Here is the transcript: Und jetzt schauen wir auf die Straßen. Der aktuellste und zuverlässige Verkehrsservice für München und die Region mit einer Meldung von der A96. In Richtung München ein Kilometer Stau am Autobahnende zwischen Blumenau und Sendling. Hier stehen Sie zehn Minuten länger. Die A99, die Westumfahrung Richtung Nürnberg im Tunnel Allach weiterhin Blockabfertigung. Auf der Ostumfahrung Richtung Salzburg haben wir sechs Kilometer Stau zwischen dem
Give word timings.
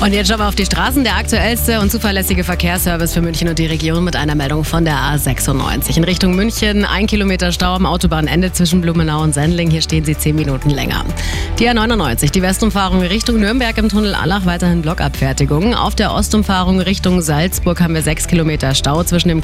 Und 0.00 0.12
jetzt 0.12 0.28
schauen 0.28 0.38
wir 0.38 0.46
auf 0.46 0.54
die 0.54 0.64
Straßen. 0.64 1.02
Der 1.02 1.16
aktuellste 1.16 1.80
und 1.80 1.90
zuverlässige 1.90 2.44
Verkehrsservice 2.44 3.14
für 3.14 3.20
München 3.20 3.48
und 3.48 3.58
die 3.58 3.66
Region 3.66 4.04
mit 4.04 4.14
einer 4.14 4.36
Meldung 4.36 4.62
von 4.62 4.84
der 4.84 4.94
A96. 4.94 5.96
In 5.96 6.04
Richtung 6.04 6.36
München 6.36 6.84
ein 6.84 7.08
Kilometer 7.08 7.50
Stau 7.50 7.74
am 7.74 7.84
Autobahnende 7.84 8.52
zwischen 8.52 8.80
Blumenau 8.80 9.22
und 9.22 9.34
Sendling. 9.34 9.70
Hier 9.72 9.82
stehen 9.82 10.04
Sie 10.04 10.16
zehn 10.16 10.36
Minuten 10.36 10.70
länger. 10.70 11.04
Die 11.58 11.68
A99, 11.68 12.30
die 12.30 12.42
Westumfahrung 12.42 13.00
Richtung 13.02 13.40
Nürnberg 13.40 13.76
im 13.76 13.88
Tunnel 13.88 14.14
Allach 14.14 14.46
weiterhin 14.46 14.82
Blockabfertigung. 14.82 15.74
Auf 15.74 15.96
der 15.96 16.14
Ostumfahrung 16.14 16.80
Richtung 16.80 17.20
Salzburg 17.20 17.80
haben 17.80 17.94
wir 17.94 18.02
sechs 18.02 18.28
Kilometer 18.28 18.76
Stau 18.76 19.02
zwischen 19.02 19.28
dem 19.28 19.40